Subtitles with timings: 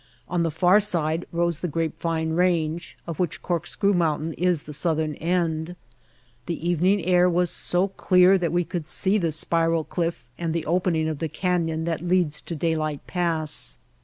[0.27, 4.73] On the far side rose the Grapevine Range, of which Corkscrew Moun tain is the
[4.73, 5.75] southern end.
[6.47, 10.65] The evening air was so clear that we could see the spiral cliff and the
[10.65, 13.77] opening of the canyon that leads to Daylight Pass.